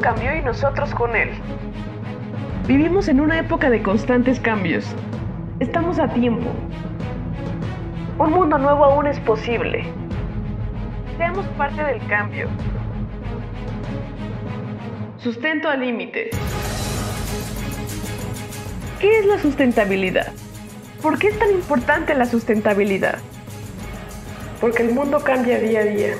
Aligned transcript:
mundo 0.00 0.14
cambió 0.14 0.34
y 0.34 0.42
nosotros 0.42 0.94
con 0.94 1.14
él. 1.14 1.28
Vivimos 2.66 3.08
en 3.08 3.20
una 3.20 3.38
época 3.38 3.68
de 3.68 3.82
constantes 3.82 4.40
cambios. 4.40 4.86
Estamos 5.60 5.98
a 5.98 6.08
tiempo. 6.08 6.50
Un 8.18 8.32
mundo 8.32 8.58
nuevo 8.58 8.84
aún 8.84 9.06
es 9.06 9.18
posible. 9.20 9.84
Seamos 11.18 11.46
parte 11.58 11.82
del 11.82 12.06
cambio. 12.06 12.48
Sustento 15.18 15.68
al 15.68 15.80
límite. 15.80 16.30
¿Qué 19.00 19.18
es 19.18 19.26
la 19.26 19.38
sustentabilidad? 19.38 20.32
¿Por 21.02 21.18
qué 21.18 21.28
es 21.28 21.38
tan 21.38 21.50
importante 21.50 22.14
la 22.14 22.24
sustentabilidad? 22.24 23.18
Porque 24.60 24.82
el 24.82 24.94
mundo 24.94 25.20
cambia 25.22 25.58
día 25.58 25.80
a 25.80 25.84
día 25.84 26.14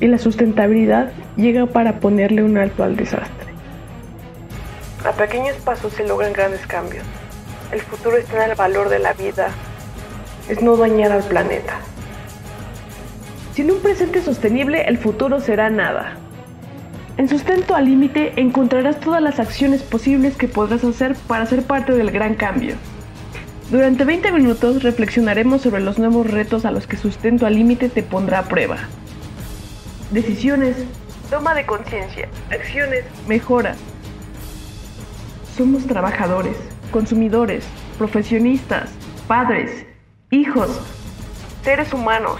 y 0.00 0.06
la 0.06 0.18
sustentabilidad 0.18 1.12
llega 1.36 1.66
para 1.66 2.00
ponerle 2.00 2.42
un 2.42 2.58
alto 2.58 2.84
al 2.84 2.96
desastre. 2.96 3.46
A 5.04 5.12
pequeños 5.12 5.56
pasos 5.56 5.92
se 5.92 6.06
logran 6.06 6.32
grandes 6.32 6.66
cambios. 6.66 7.04
El 7.72 7.80
futuro 7.80 8.16
está 8.16 8.44
en 8.44 8.50
el 8.50 8.56
valor 8.56 8.88
de 8.88 8.98
la 8.98 9.12
vida, 9.12 9.48
es 10.48 10.62
no 10.62 10.76
dañar 10.76 11.12
al 11.12 11.22
planeta. 11.22 11.74
Sin 13.54 13.70
un 13.70 13.80
presente 13.80 14.20
sostenible, 14.20 14.82
el 14.82 14.98
futuro 14.98 15.40
será 15.40 15.70
nada. 15.70 16.16
En 17.16 17.28
Sustento 17.28 17.74
al 17.74 17.86
Límite 17.86 18.34
encontrarás 18.36 19.00
todas 19.00 19.22
las 19.22 19.40
acciones 19.40 19.82
posibles 19.82 20.36
que 20.36 20.48
podrás 20.48 20.84
hacer 20.84 21.16
para 21.26 21.46
ser 21.46 21.62
parte 21.62 21.92
del 21.92 22.10
gran 22.10 22.34
cambio. 22.34 22.74
Durante 23.70 24.04
20 24.04 24.30
minutos 24.32 24.82
reflexionaremos 24.82 25.62
sobre 25.62 25.80
los 25.80 25.98
nuevos 25.98 26.30
retos 26.30 26.64
a 26.66 26.70
los 26.70 26.86
que 26.86 26.96
Sustento 26.98 27.46
al 27.46 27.54
Límite 27.54 27.88
te 27.88 28.02
pondrá 28.02 28.40
a 28.40 28.44
prueba. 28.44 28.76
Decisiones, 30.10 30.76
toma 31.30 31.52
de 31.56 31.66
conciencia, 31.66 32.28
acciones, 32.52 33.04
mejora. 33.26 33.74
Somos 35.56 35.84
trabajadores, 35.84 36.56
consumidores, 36.92 37.64
profesionistas, 37.98 38.88
padres, 39.26 39.84
hijos, 40.30 40.80
seres 41.64 41.92
humanos. 41.92 42.38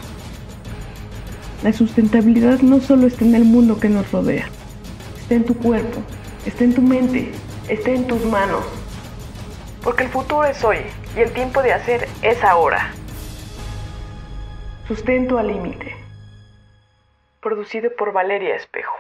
La 1.65 1.73
sustentabilidad 1.73 2.61
no 2.61 2.81
solo 2.81 3.09
está 3.09 3.25
en 3.25 3.35
el 3.35 3.45
mundo 3.45 3.81
que 3.81 3.89
nos 3.89 4.13
rodea, 4.13 4.49
está 5.19 5.35
en 5.35 5.45
tu 5.45 5.57
cuerpo, 5.57 6.01
está 6.47 6.63
en 6.63 6.75
tu 6.75 6.83
mente, 6.83 7.33
está 7.69 7.91
en 7.91 8.07
tus 8.07 8.25
manos. 8.27 8.65
Porque 9.83 10.05
el 10.05 10.11
futuro 10.11 10.45
es 10.45 10.63
hoy 10.63 10.79
y 11.17 11.21
el 11.21 11.33
tiempo 11.33 11.63
de 11.63 11.73
hacer 11.73 12.07
es 12.23 12.45
ahora. 12.45 12.93
Sustento 14.87 15.37
al 15.37 15.49
límite. 15.49 16.06
Producido 17.47 17.95
por 17.95 18.13
Valeria 18.13 18.57
Espejo. 18.57 18.93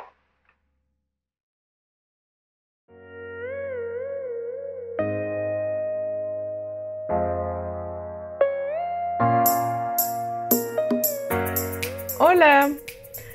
Hola, 12.20 12.70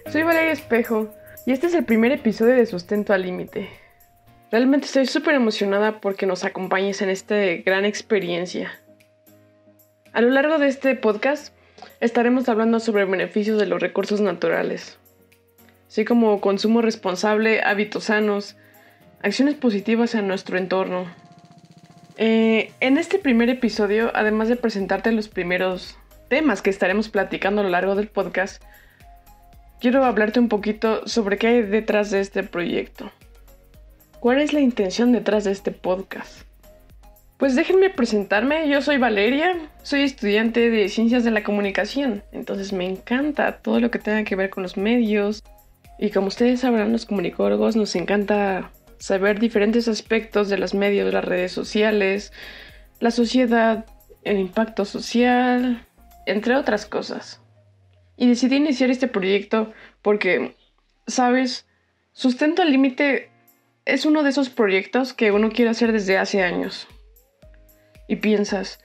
soy 0.10 0.24
Valeria 0.24 0.54
Espejo 0.54 1.14
y 1.46 1.52
este 1.52 1.68
es 1.68 1.74
el 1.74 1.84
primer 1.84 2.14
episodio 2.14 2.56
de 2.56 2.66
Sustento 2.66 3.12
al 3.12 3.24
Límite. 3.24 3.70
Realmente 4.50 4.86
estoy 4.86 5.08
súper 5.08 5.36
emocionada 5.36 6.00
porque 6.00 6.26
nos 6.26 6.46
acompañes 6.46 7.02
en 7.02 7.10
esta 7.10 7.36
gran 7.66 7.84
experiencia. 7.84 8.80
A 10.14 10.22
lo 10.22 10.30
largo 10.30 10.58
de 10.58 10.68
este 10.68 10.96
podcast 10.96 11.54
estaremos 12.00 12.48
hablando 12.48 12.80
sobre 12.80 13.04
beneficios 13.04 13.60
de 13.60 13.66
los 13.66 13.82
recursos 13.82 14.22
naturales, 14.22 15.01
así 15.92 16.06
como 16.06 16.40
consumo 16.40 16.82
responsable, 16.82 17.60
hábitos 17.64 18.06
sanos, 18.06 18.56
acciones 19.22 19.56
positivas 19.56 20.16
en 20.16 20.26
nuestro 20.26 20.58
entorno. 20.58 21.06
Eh, 22.16 22.72
en 22.80 22.98
este 22.98 23.20
primer 23.20 23.50
episodio, 23.50 24.10
además 24.16 24.48
de 24.48 24.56
presentarte 24.56 25.12
los 25.12 25.28
primeros 25.28 25.98
temas 26.30 26.62
que 26.62 26.70
estaremos 26.70 27.10
platicando 27.10 27.60
a 27.60 27.66
lo 27.66 27.70
largo 27.72 27.96
del 27.96 28.08
podcast, 28.08 28.64
quiero 29.82 30.06
hablarte 30.06 30.40
un 30.40 30.48
poquito 30.48 31.06
sobre 31.10 31.38
qué 31.38 31.48
hay 31.48 31.62
detrás 31.64 32.10
de 32.10 32.22
este 32.22 32.44
proyecto. 32.44 33.12
¿Cuál 34.22 34.40
es 34.40 34.54
la 34.54 34.62
intención 34.62 35.12
detrás 35.12 35.44
de 35.44 35.52
este 35.52 35.72
podcast? 35.72 36.44
Pues 37.36 37.54
déjenme 37.54 37.90
presentarme, 37.90 38.70
yo 38.70 38.82
soy 38.82 38.98
Valeria, 38.98 39.58
soy 39.84 40.04
estudiante 40.04 40.70
de 40.70 40.88
Ciencias 40.88 41.26
de 41.26 41.32
la 41.32 41.44
Comunicación, 41.44 42.24
entonces 42.32 42.72
me 42.72 42.86
encanta 42.86 43.58
todo 43.58 43.82
lo 43.82 43.92
que 43.92 44.00
tenga 44.00 44.24
que 44.24 44.38
ver 44.38 44.50
con 44.52 44.64
los 44.64 44.78
medios 44.78 45.44
y 46.02 46.10
como 46.10 46.28
ustedes 46.28 46.62
sabrán 46.62 46.92
los 46.92 47.06
comunicólogos 47.06 47.76
nos 47.76 47.96
encanta 47.96 48.72
saber 48.98 49.40
diferentes 49.40 49.88
aspectos 49.88 50.50
de 50.50 50.58
los 50.58 50.74
medios, 50.74 51.14
las 51.14 51.24
redes 51.24 51.52
sociales, 51.52 52.34
la 53.00 53.12
sociedad, 53.12 53.86
el 54.24 54.40
impacto 54.40 54.84
social, 54.84 55.88
entre 56.26 56.56
otras 56.56 56.88
cosas. 56.88 57.40
Y 58.18 58.28
decidí 58.28 58.56
iniciar 58.56 58.90
este 58.90 59.08
proyecto 59.08 59.74
porque, 60.02 60.56
sabes, 61.06 61.68
Sustento 62.14 62.64
al 62.64 62.72
Límite 62.72 63.30
es 63.86 64.08
uno 64.08 64.24
de 64.24 64.32
esos 64.32 64.50
proyectos 64.50 65.14
que 65.14 65.32
uno 65.32 65.52
quiere 65.52 65.70
hacer 65.70 65.92
desde 65.92 66.18
hace 66.18 66.42
años. 66.42 66.88
Y 68.08 68.16
piensas, 68.16 68.84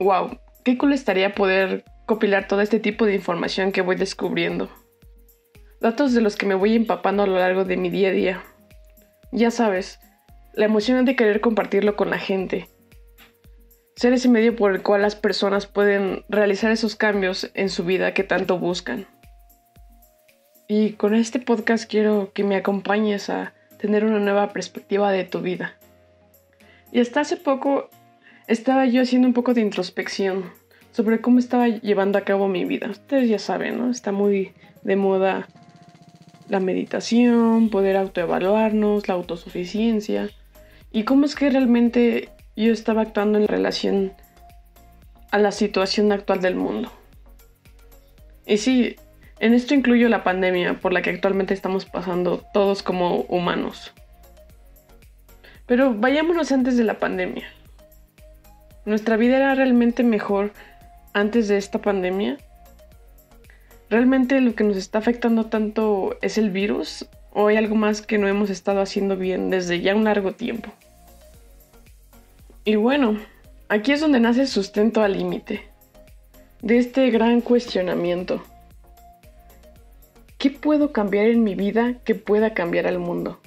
wow, 0.00 0.38
qué 0.64 0.78
cool 0.78 0.94
estaría 0.94 1.34
poder 1.34 1.84
copilar 2.06 2.48
todo 2.48 2.62
este 2.62 2.80
tipo 2.80 3.04
de 3.04 3.14
información 3.14 3.72
que 3.72 3.82
voy 3.82 3.96
descubriendo. 3.96 4.70
Datos 5.80 6.14
de 6.14 6.20
los 6.20 6.36
que 6.36 6.46
me 6.46 6.54
voy 6.54 6.74
empapando 6.76 7.22
a 7.22 7.26
lo 7.26 7.38
largo 7.38 7.64
de 7.64 7.76
mi 7.76 7.90
día 7.90 8.08
a 8.08 8.12
día. 8.12 8.42
Ya 9.32 9.50
sabes, 9.50 10.00
la 10.54 10.64
emoción 10.64 11.04
de 11.04 11.16
querer 11.16 11.40
compartirlo 11.40 11.96
con 11.96 12.10
la 12.10 12.18
gente. 12.18 12.68
Ser 13.96 14.12
ese 14.12 14.28
medio 14.28 14.56
por 14.56 14.72
el 14.72 14.82
cual 14.82 15.02
las 15.02 15.16
personas 15.16 15.66
pueden 15.66 16.24
realizar 16.28 16.70
esos 16.70 16.96
cambios 16.96 17.50
en 17.54 17.68
su 17.68 17.84
vida 17.84 18.14
que 18.14 18.24
tanto 18.24 18.58
buscan. 18.58 19.06
Y 20.68 20.92
con 20.92 21.14
este 21.14 21.40
podcast 21.40 21.90
quiero 21.90 22.32
que 22.32 22.44
me 22.44 22.56
acompañes 22.56 23.28
a 23.28 23.52
tener 23.78 24.04
una 24.04 24.18
nueva 24.18 24.52
perspectiva 24.52 25.12
de 25.12 25.24
tu 25.24 25.40
vida. 25.40 25.76
Y 26.90 27.00
hasta 27.00 27.20
hace 27.20 27.36
poco 27.36 27.90
estaba 28.46 28.86
yo 28.86 29.02
haciendo 29.02 29.28
un 29.28 29.34
poco 29.34 29.52
de 29.52 29.60
introspección 29.60 30.52
sobre 30.92 31.20
cómo 31.20 31.38
estaba 31.38 31.68
llevando 31.68 32.18
a 32.18 32.22
cabo 32.22 32.48
mi 32.48 32.64
vida. 32.64 32.88
Ustedes 32.88 33.28
ya 33.28 33.38
saben, 33.38 33.78
¿no? 33.78 33.90
Está 33.90 34.12
muy 34.12 34.54
de 34.84 34.96
moda 34.96 35.48
la 36.48 36.60
meditación, 36.60 37.70
poder 37.70 37.96
autoevaluarnos, 37.96 39.08
la 39.08 39.14
autosuficiencia 39.14 40.30
y 40.92 41.04
cómo 41.04 41.24
es 41.24 41.34
que 41.34 41.50
realmente 41.50 42.28
yo 42.56 42.72
estaba 42.72 43.02
actuando 43.02 43.38
en 43.38 43.48
relación 43.48 44.12
a 45.30 45.38
la 45.38 45.52
situación 45.52 46.12
actual 46.12 46.40
del 46.40 46.54
mundo. 46.54 46.92
Y 48.46 48.58
sí, 48.58 48.96
en 49.40 49.54
esto 49.54 49.74
incluyo 49.74 50.08
la 50.08 50.22
pandemia 50.22 50.80
por 50.80 50.92
la 50.92 51.02
que 51.02 51.10
actualmente 51.10 51.54
estamos 51.54 51.86
pasando 51.86 52.44
todos 52.52 52.82
como 52.82 53.22
humanos. 53.22 53.92
Pero 55.66 55.94
vayámonos 55.94 56.52
antes 56.52 56.76
de 56.76 56.84
la 56.84 56.98
pandemia. 56.98 57.48
¿Nuestra 58.84 59.16
vida 59.16 59.38
era 59.38 59.54
realmente 59.54 60.02
mejor 60.02 60.52
antes 61.14 61.48
de 61.48 61.56
esta 61.56 61.80
pandemia? 61.80 62.36
¿Realmente 63.94 64.40
lo 64.40 64.56
que 64.56 64.64
nos 64.64 64.76
está 64.76 64.98
afectando 64.98 65.46
tanto 65.46 66.18
es 66.20 66.36
el 66.36 66.50
virus 66.50 67.06
o 67.32 67.46
hay 67.46 67.56
algo 67.56 67.76
más 67.76 68.02
que 68.02 68.18
no 68.18 68.26
hemos 68.26 68.50
estado 68.50 68.80
haciendo 68.80 69.16
bien 69.16 69.50
desde 69.50 69.82
ya 69.82 69.94
un 69.94 70.02
largo 70.02 70.32
tiempo? 70.32 70.72
Y 72.64 72.74
bueno, 72.74 73.20
aquí 73.68 73.92
es 73.92 74.00
donde 74.00 74.18
nace 74.18 74.40
el 74.40 74.48
sustento 74.48 75.04
al 75.04 75.12
límite, 75.12 75.68
de 76.60 76.78
este 76.78 77.08
gran 77.10 77.40
cuestionamiento. 77.40 78.42
¿Qué 80.38 80.50
puedo 80.50 80.90
cambiar 80.90 81.26
en 81.26 81.44
mi 81.44 81.54
vida 81.54 82.00
que 82.04 82.16
pueda 82.16 82.52
cambiar 82.52 82.88
al 82.88 82.98
mundo? 82.98 83.38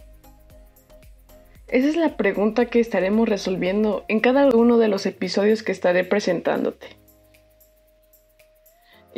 Esa 1.67 1.89
es 1.89 1.97
la 1.97 2.15
pregunta 2.15 2.67
que 2.67 2.79
estaremos 2.79 3.27
resolviendo 3.27 4.05
en 4.07 4.21
cada 4.21 4.47
uno 4.55 4.77
de 4.77 4.87
los 4.87 5.05
episodios 5.07 5.61
que 5.61 5.73
estaré 5.73 6.05
presentándote. 6.05 6.87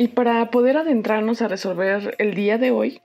Y 0.00 0.08
para 0.08 0.50
poder 0.50 0.78
adentrarnos 0.78 1.42
a 1.42 1.48
resolver 1.48 2.14
el 2.16 2.32
día 2.32 2.56
de 2.56 2.70
hoy, 2.70 3.02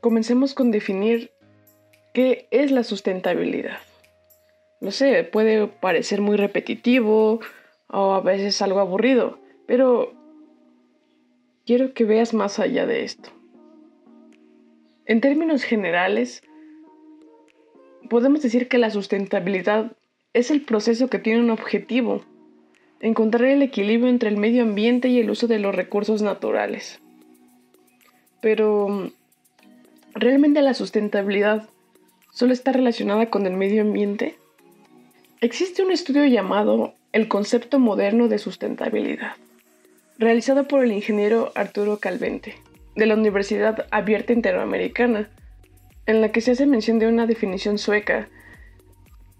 comencemos 0.00 0.54
con 0.54 0.70
definir 0.70 1.32
qué 2.12 2.46
es 2.52 2.70
la 2.70 2.84
sustentabilidad. 2.84 3.78
No 4.80 4.92
sé, 4.92 5.24
puede 5.24 5.66
parecer 5.66 6.20
muy 6.20 6.36
repetitivo 6.36 7.40
o 7.88 8.14
a 8.14 8.20
veces 8.20 8.62
algo 8.62 8.78
aburrido, 8.78 9.40
pero 9.66 10.14
quiero 11.66 11.94
que 11.94 12.04
veas 12.04 12.32
más 12.32 12.60
allá 12.60 12.86
de 12.86 13.02
esto. 13.02 13.30
En 15.04 15.20
términos 15.20 15.64
generales, 15.64 16.44
podemos 18.08 18.40
decir 18.40 18.68
que 18.68 18.78
la 18.78 18.90
sustentabilidad 18.90 19.96
es 20.32 20.52
el 20.52 20.60
proceso 20.60 21.10
que 21.10 21.18
tiene 21.18 21.40
un 21.40 21.50
objetivo, 21.50 22.24
encontrar 23.08 23.44
el 23.44 23.62
equilibrio 23.62 24.08
entre 24.08 24.28
el 24.28 24.36
medio 24.36 24.62
ambiente 24.62 25.08
y 25.08 25.20
el 25.20 25.30
uso 25.30 25.46
de 25.46 25.58
los 25.58 25.74
recursos 25.74 26.22
naturales. 26.22 27.00
Pero, 28.40 29.10
¿Realmente 30.14 30.62
la 30.62 30.74
sustentabilidad 30.74 31.68
solo 32.30 32.52
está 32.52 32.70
relacionada 32.70 33.30
con 33.30 33.46
el 33.46 33.54
medio 33.54 33.82
ambiente? 33.82 34.36
Existe 35.40 35.82
un 35.82 35.90
estudio 35.90 36.24
llamado 36.26 36.94
El 37.12 37.26
concepto 37.26 37.80
moderno 37.80 38.28
de 38.28 38.38
sustentabilidad, 38.38 39.32
realizado 40.16 40.68
por 40.68 40.84
el 40.84 40.92
ingeniero 40.92 41.50
Arturo 41.56 41.98
Calvente, 41.98 42.54
de 42.94 43.06
la 43.06 43.14
Universidad 43.14 43.88
Abierta 43.90 44.32
Interamericana, 44.32 45.30
en 46.06 46.20
la 46.20 46.30
que 46.30 46.40
se 46.40 46.52
hace 46.52 46.64
mención 46.64 47.00
de 47.00 47.08
una 47.08 47.26
definición 47.26 47.76
sueca 47.76 48.28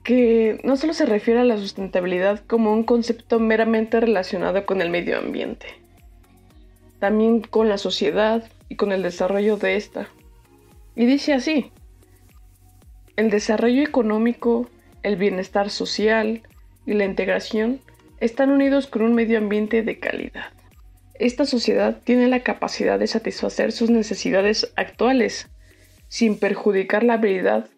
que 0.04 0.60
no 0.62 0.76
solo 0.76 0.92
se 0.92 1.06
refiere 1.06 1.40
a 1.40 1.44
la 1.44 1.56
sustentabilidad 1.56 2.40
como 2.46 2.72
un 2.72 2.84
concepto 2.84 3.40
meramente 3.40 3.98
relacionado 3.98 4.66
con 4.66 4.82
el 4.82 4.90
medio 4.90 5.18
ambiente, 5.18 5.66
también 7.00 7.40
con 7.40 7.70
la 7.70 7.78
sociedad 7.78 8.44
y 8.68 8.76
con 8.76 8.92
el 8.92 9.02
desarrollo 9.02 9.56
de 9.56 9.76
esta. 9.76 10.08
Y 10.94 11.06
dice 11.06 11.32
así, 11.32 11.72
el 13.16 13.30
desarrollo 13.30 13.82
económico, 13.82 14.68
el 15.02 15.16
bienestar 15.16 15.70
social 15.70 16.42
y 16.84 16.92
la 16.92 17.06
integración 17.06 17.80
están 18.20 18.50
unidos 18.50 18.86
con 18.86 19.02
un 19.02 19.14
medio 19.14 19.38
ambiente 19.38 19.82
de 19.82 19.98
calidad. 19.98 20.52
Esta 21.14 21.46
sociedad 21.46 21.98
tiene 22.04 22.28
la 22.28 22.40
capacidad 22.40 22.98
de 22.98 23.06
satisfacer 23.06 23.72
sus 23.72 23.88
necesidades 23.88 24.70
actuales 24.76 25.48
sin 26.08 26.38
perjudicar 26.38 27.04
la 27.04 27.14
habilidad 27.14 27.68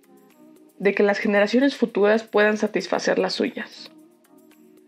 de 0.78 0.94
que 0.94 1.02
las 1.02 1.19
generaciones 1.19 1.76
futuras 1.76 2.23
puedan 2.23 2.56
satisfacer 2.56 3.19
las 3.19 3.34
suyas. 3.34 3.90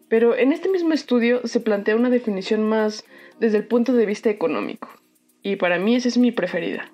Pero 0.08 0.36
en 0.36 0.52
este 0.52 0.68
mismo 0.68 0.92
estudio 0.92 1.46
se 1.46 1.60
plantea 1.60 1.96
una 1.96 2.10
definición 2.10 2.62
más 2.62 3.04
desde 3.40 3.58
el 3.58 3.66
punto 3.66 3.92
de 3.92 4.06
vista 4.06 4.30
económico, 4.30 4.88
y 5.42 5.56
para 5.56 5.78
mí 5.78 5.96
esa 5.96 6.08
es 6.08 6.18
mi 6.18 6.32
preferida. 6.32 6.90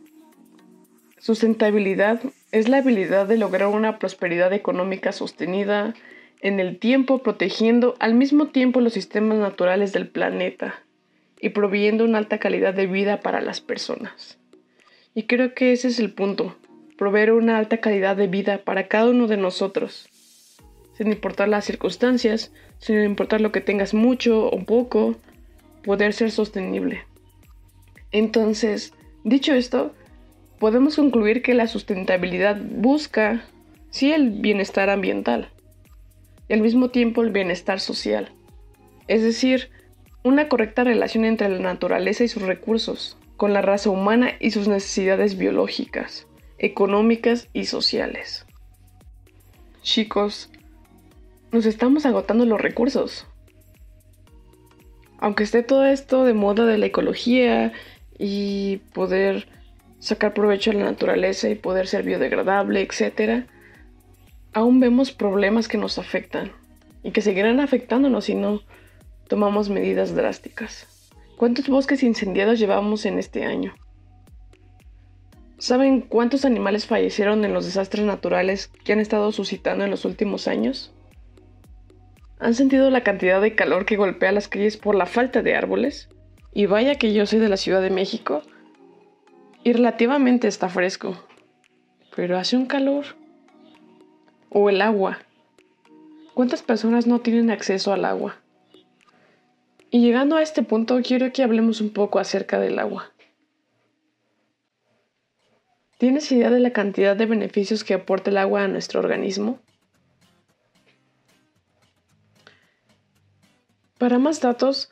Sustentabilidad 1.18 2.20
es 2.52 2.68
la 2.68 2.78
habilidad 2.78 3.26
de 3.26 3.38
lograr 3.38 3.68
una 3.68 3.98
prosperidad 3.98 4.52
económica 4.52 5.10
sostenida 5.12 5.94
en 6.40 6.60
el 6.60 6.78
tiempo, 6.78 7.22
protegiendo 7.22 7.96
al 7.98 8.14
mismo 8.14 8.48
tiempo 8.48 8.80
los 8.80 8.92
sistemas 8.92 9.38
naturales 9.38 9.94
del 9.94 10.08
planeta 10.08 10.82
y 11.40 11.50
proveyendo 11.50 12.04
una 12.04 12.18
alta 12.18 12.38
calidad 12.38 12.74
de 12.74 12.86
vida 12.86 13.20
para 13.20 13.40
las 13.40 13.62
personas. 13.62 14.38
Y 15.14 15.22
creo 15.22 15.54
que 15.54 15.72
ese 15.72 15.88
es 15.88 15.98
el 15.98 16.12
punto, 16.12 16.56
proveer 16.96 17.32
una 17.32 17.58
alta 17.58 17.78
calidad 17.78 18.16
de 18.16 18.26
vida 18.26 18.58
para 18.58 18.86
cada 18.86 19.10
uno 19.10 19.26
de 19.26 19.36
nosotros, 19.36 20.08
sin 20.96 21.08
importar 21.08 21.48
las 21.48 21.64
circunstancias, 21.64 22.52
sin 22.78 23.02
importar 23.02 23.40
lo 23.40 23.52
que 23.52 23.60
tengas 23.60 23.94
mucho 23.94 24.46
o 24.46 24.64
poco, 24.64 25.16
poder 25.82 26.12
ser 26.12 26.30
sostenible. 26.30 27.04
Entonces, 28.12 28.94
dicho 29.24 29.54
esto, 29.54 29.92
podemos 30.60 30.96
concluir 30.96 31.42
que 31.42 31.54
la 31.54 31.66
sustentabilidad 31.66 32.60
busca, 32.60 33.44
sí, 33.90 34.12
el 34.12 34.30
bienestar 34.30 34.88
ambiental 34.88 35.48
y 36.48 36.52
al 36.52 36.60
mismo 36.60 36.90
tiempo 36.90 37.22
el 37.22 37.30
bienestar 37.30 37.80
social, 37.80 38.30
es 39.08 39.22
decir, 39.22 39.70
una 40.22 40.48
correcta 40.48 40.84
relación 40.84 41.24
entre 41.24 41.48
la 41.48 41.58
naturaleza 41.58 42.22
y 42.22 42.28
sus 42.28 42.42
recursos, 42.44 43.18
con 43.36 43.52
la 43.52 43.62
raza 43.62 43.90
humana 43.90 44.30
y 44.38 44.52
sus 44.52 44.68
necesidades 44.68 45.36
biológicas 45.36 46.28
económicas 46.58 47.48
y 47.52 47.66
sociales. 47.66 48.46
Chicos, 49.82 50.50
nos 51.52 51.66
estamos 51.66 52.06
agotando 52.06 52.44
los 52.46 52.60
recursos. 52.60 53.26
Aunque 55.18 55.44
esté 55.44 55.62
todo 55.62 55.84
esto 55.84 56.24
de 56.24 56.34
moda 56.34 56.66
de 56.66 56.78
la 56.78 56.86
ecología 56.86 57.72
y 58.18 58.78
poder 58.92 59.48
sacar 59.98 60.34
provecho 60.34 60.70
de 60.70 60.78
la 60.78 60.84
naturaleza 60.84 61.48
y 61.48 61.54
poder 61.54 61.86
ser 61.86 62.02
biodegradable, 62.02 62.80
etc., 62.80 63.46
aún 64.52 64.80
vemos 64.80 65.12
problemas 65.12 65.68
que 65.68 65.78
nos 65.78 65.98
afectan 65.98 66.52
y 67.02 67.10
que 67.10 67.22
seguirán 67.22 67.60
afectándonos 67.60 68.24
si 68.26 68.34
no 68.34 68.62
tomamos 69.28 69.68
medidas 69.68 70.14
drásticas. 70.14 70.86
¿Cuántos 71.36 71.68
bosques 71.68 72.02
incendiados 72.02 72.58
llevamos 72.58 73.06
en 73.06 73.18
este 73.18 73.44
año? 73.44 73.74
¿Saben 75.58 76.00
cuántos 76.00 76.44
animales 76.44 76.86
fallecieron 76.86 77.44
en 77.44 77.54
los 77.54 77.64
desastres 77.64 78.04
naturales 78.04 78.70
que 78.84 78.92
han 78.92 79.00
estado 79.00 79.30
suscitando 79.32 79.84
en 79.84 79.90
los 79.90 80.04
últimos 80.04 80.48
años? 80.48 80.92
¿Han 82.40 82.54
sentido 82.54 82.90
la 82.90 83.04
cantidad 83.04 83.40
de 83.40 83.54
calor 83.54 83.86
que 83.86 83.96
golpea 83.96 84.32
las 84.32 84.48
calles 84.48 84.76
por 84.76 84.94
la 84.94 85.06
falta 85.06 85.42
de 85.42 85.54
árboles? 85.54 86.08
Y 86.52 86.66
vaya 86.66 86.96
que 86.96 87.12
yo 87.12 87.24
soy 87.26 87.38
de 87.38 87.48
la 87.48 87.56
Ciudad 87.56 87.80
de 87.80 87.90
México 87.90 88.42
y 89.62 89.72
relativamente 89.72 90.46
está 90.46 90.68
fresco, 90.68 91.16
pero 92.14 92.36
hace 92.36 92.56
un 92.56 92.66
calor. 92.66 93.04
O 94.50 94.68
el 94.68 94.82
agua. 94.82 95.20
¿Cuántas 96.34 96.62
personas 96.62 97.06
no 97.06 97.20
tienen 97.20 97.50
acceso 97.50 97.92
al 97.92 98.04
agua? 98.04 98.36
Y 99.90 100.00
llegando 100.00 100.36
a 100.36 100.42
este 100.42 100.62
punto 100.62 101.00
quiero 101.02 101.32
que 101.32 101.42
hablemos 101.42 101.80
un 101.80 101.90
poco 101.90 102.18
acerca 102.18 102.58
del 102.60 102.78
agua. 102.78 103.13
¿Tienes 105.98 106.30
idea 106.32 106.50
de 106.50 106.60
la 106.60 106.72
cantidad 106.72 107.16
de 107.16 107.26
beneficios 107.26 107.84
que 107.84 107.94
aporta 107.94 108.30
el 108.30 108.38
agua 108.38 108.64
a 108.64 108.68
nuestro 108.68 109.00
organismo? 109.00 109.60
Para 113.98 114.18
más 114.18 114.40
datos, 114.40 114.90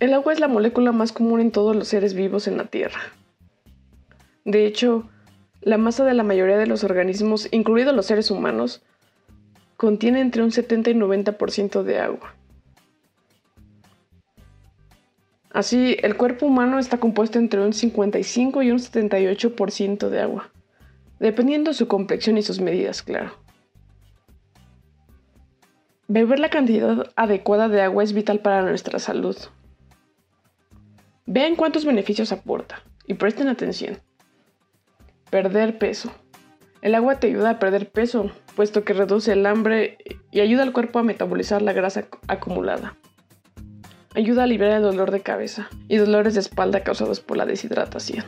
el 0.00 0.12
agua 0.14 0.32
es 0.32 0.38
la 0.38 0.48
molécula 0.48 0.92
más 0.92 1.12
común 1.12 1.40
en 1.40 1.50
todos 1.50 1.74
los 1.74 1.88
seres 1.88 2.14
vivos 2.14 2.46
en 2.46 2.58
la 2.58 2.66
Tierra. 2.66 3.00
De 4.44 4.66
hecho, 4.66 5.08
la 5.60 5.78
masa 5.78 6.04
de 6.04 6.14
la 6.14 6.22
mayoría 6.22 6.56
de 6.56 6.66
los 6.66 6.84
organismos, 6.84 7.48
incluidos 7.50 7.94
los 7.94 8.06
seres 8.06 8.30
humanos, 8.30 8.82
contiene 9.76 10.20
entre 10.20 10.42
un 10.42 10.52
70 10.52 10.90
y 10.90 10.94
90% 10.94 11.82
de 11.82 11.98
agua. 11.98 12.34
Así, 15.58 15.96
el 16.04 16.16
cuerpo 16.16 16.46
humano 16.46 16.78
está 16.78 16.98
compuesto 16.98 17.40
entre 17.40 17.60
un 17.60 17.72
55 17.72 18.62
y 18.62 18.70
un 18.70 18.78
78% 18.78 20.08
de 20.08 20.20
agua, 20.20 20.52
dependiendo 21.18 21.72
de 21.72 21.74
su 21.74 21.88
complexión 21.88 22.38
y 22.38 22.42
sus 22.42 22.60
medidas, 22.60 23.02
claro. 23.02 23.32
Beber 26.06 26.38
la 26.38 26.48
cantidad 26.48 27.10
adecuada 27.16 27.68
de 27.68 27.82
agua 27.82 28.04
es 28.04 28.12
vital 28.12 28.38
para 28.38 28.62
nuestra 28.62 29.00
salud. 29.00 29.36
Vean 31.26 31.56
cuántos 31.56 31.84
beneficios 31.84 32.30
aporta 32.30 32.84
y 33.08 33.14
presten 33.14 33.48
atención. 33.48 33.98
Perder 35.28 35.76
peso. 35.78 36.12
El 36.82 36.94
agua 36.94 37.18
te 37.18 37.26
ayuda 37.26 37.50
a 37.50 37.58
perder 37.58 37.90
peso, 37.90 38.30
puesto 38.54 38.84
que 38.84 38.92
reduce 38.92 39.32
el 39.32 39.44
hambre 39.44 39.98
y 40.30 40.38
ayuda 40.38 40.62
al 40.62 40.72
cuerpo 40.72 41.00
a 41.00 41.02
metabolizar 41.02 41.62
la 41.62 41.72
grasa 41.72 42.06
acumulada. 42.28 42.94
Ayuda 44.18 44.40
a 44.40 44.44
aliviar 44.46 44.72
el 44.72 44.82
dolor 44.82 45.12
de 45.12 45.20
cabeza 45.20 45.68
y 45.86 45.96
dolores 45.96 46.34
de 46.34 46.40
espalda 46.40 46.82
causados 46.82 47.20
por 47.20 47.36
la 47.36 47.46
deshidratación. 47.46 48.24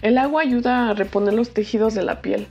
El 0.00 0.18
agua 0.18 0.42
ayuda 0.42 0.90
a 0.90 0.94
reponer 0.94 1.32
los 1.32 1.54
tejidos 1.54 1.94
de 1.94 2.02
la 2.02 2.22
piel, 2.22 2.48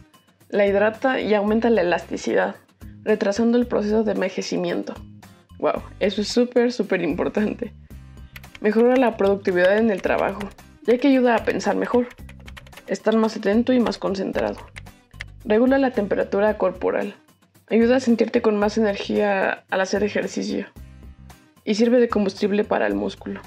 la 0.48 0.66
hidrata 0.66 1.20
y 1.20 1.34
aumenta 1.34 1.70
la 1.70 1.82
elasticidad, 1.82 2.56
retrasando 3.04 3.58
el 3.58 3.68
proceso 3.68 4.06
de 4.06 4.13
envejecimiento. 4.13 4.94
Wow, 5.60 5.84
eso 6.00 6.22
es 6.22 6.30
súper, 6.30 6.72
súper 6.72 7.01
importante. 7.01 7.74
Mejora 8.62 8.96
la 8.96 9.18
productividad 9.18 9.78
en 9.78 9.92
el 9.92 10.01
trabajo, 10.01 10.48
ya 10.84 10.98
que 10.98 11.10
ayuda 11.10 11.36
a 11.36 11.44
pensar 11.44 11.75
mejor, 11.75 12.08
estar 12.88 13.18
más 13.18 13.36
atento 13.36 13.74
y 13.74 13.82
más 13.82 13.98
concentrado. 13.98 14.60
Regula 15.44 15.78
la 15.78 15.92
temperatura 15.92 16.58
corporal. 16.58 17.16
Ayuda 17.68 17.98
a 17.98 18.00
sentirte 18.00 18.42
con 18.42 18.56
más 18.56 18.78
energía 18.78 19.66
al 19.70 19.82
hacer 19.82 20.06
ejercicio 20.06 20.68
y 21.63 21.75
sirve 21.75 22.00
de 22.00 22.10
combustible 22.10 22.63
para 22.63 22.88
el 22.88 22.96
músculo. 22.96 23.41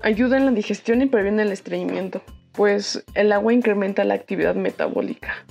Ayuda 0.00 0.36
en 0.38 0.46
la 0.46 0.52
digestión 0.52 1.02
y 1.02 1.06
previene 1.06 1.42
el 1.42 1.52
estreñimiento, 1.52 2.22
pues 2.52 3.04
el 3.14 3.32
agua 3.32 3.52
incrementa 3.52 4.04
la 4.04 4.14
actividad 4.14 4.54
metabólica. 4.54 5.44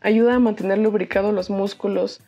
Ayuda 0.00 0.36
a 0.36 0.38
mantener 0.38 0.78
lubricados 0.78 1.34
los 1.34 1.50
músculos, 1.50 2.20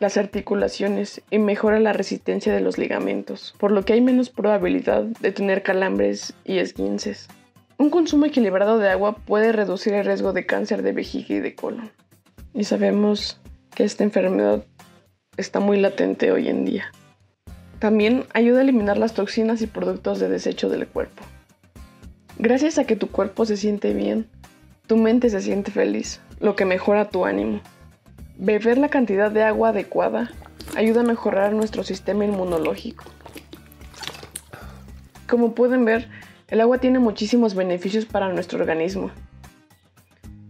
las 0.00 0.16
articulaciones 0.16 1.22
y 1.30 1.38
mejora 1.38 1.78
la 1.78 1.92
resistencia 1.92 2.52
de 2.52 2.60
los 2.60 2.78
ligamentos, 2.78 3.54
por 3.58 3.70
lo 3.70 3.84
que 3.84 3.92
hay 3.92 4.00
menos 4.00 4.30
probabilidad 4.30 5.04
de 5.04 5.30
tener 5.30 5.62
calambres 5.62 6.34
y 6.44 6.58
esguinces. 6.58 7.28
Un 7.78 7.90
consumo 7.90 8.26
equilibrado 8.26 8.78
de 8.78 8.90
agua 8.90 9.16
puede 9.16 9.52
reducir 9.52 9.94
el 9.94 10.04
riesgo 10.04 10.32
de 10.32 10.46
cáncer 10.46 10.82
de 10.82 10.92
vejiga 10.92 11.36
y 11.36 11.40
de 11.40 11.54
colon. 11.54 11.90
Y 12.54 12.64
sabemos 12.64 13.40
que 13.74 13.84
esta 13.84 14.04
enfermedad 14.04 14.64
está 15.36 15.60
muy 15.60 15.78
latente 15.78 16.32
hoy 16.32 16.48
en 16.48 16.64
día. 16.64 16.92
También 17.82 18.26
ayuda 18.32 18.60
a 18.60 18.62
eliminar 18.62 18.96
las 18.96 19.12
toxinas 19.12 19.60
y 19.60 19.66
productos 19.66 20.20
de 20.20 20.28
desecho 20.28 20.68
del 20.68 20.86
cuerpo. 20.86 21.24
Gracias 22.38 22.78
a 22.78 22.84
que 22.84 22.94
tu 22.94 23.08
cuerpo 23.08 23.44
se 23.44 23.56
siente 23.56 23.92
bien, 23.92 24.28
tu 24.86 24.96
mente 24.96 25.30
se 25.30 25.40
siente 25.40 25.72
feliz, 25.72 26.20
lo 26.38 26.54
que 26.54 26.64
mejora 26.64 27.08
tu 27.08 27.24
ánimo. 27.24 27.60
Beber 28.38 28.78
la 28.78 28.88
cantidad 28.88 29.32
de 29.32 29.42
agua 29.42 29.70
adecuada 29.70 30.30
ayuda 30.76 31.00
a 31.00 31.04
mejorar 31.04 31.54
nuestro 31.54 31.82
sistema 31.82 32.24
inmunológico. 32.24 33.02
Como 35.28 35.56
pueden 35.56 35.84
ver, 35.84 36.08
el 36.50 36.60
agua 36.60 36.78
tiene 36.78 37.00
muchísimos 37.00 37.56
beneficios 37.56 38.04
para 38.04 38.32
nuestro 38.32 38.60
organismo. 38.60 39.10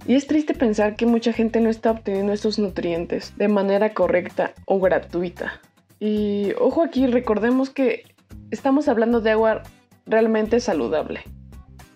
Y 0.06 0.16
es 0.16 0.26
triste 0.26 0.52
pensar 0.52 0.96
que 0.96 1.06
mucha 1.06 1.32
gente 1.32 1.60
no 1.60 1.70
está 1.70 1.92
obteniendo 1.92 2.34
estos 2.34 2.58
nutrientes 2.58 3.32
de 3.38 3.48
manera 3.48 3.94
correcta 3.94 4.52
o 4.66 4.80
gratuita. 4.80 5.62
Y 6.04 6.52
ojo 6.58 6.82
aquí, 6.82 7.06
recordemos 7.06 7.70
que 7.70 8.02
estamos 8.50 8.88
hablando 8.88 9.20
de 9.20 9.30
agua 9.30 9.62
realmente 10.04 10.58
saludable. 10.58 11.20